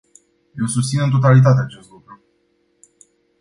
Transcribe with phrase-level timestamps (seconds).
[0.59, 2.21] Eu susțin în totalitate acest lucru.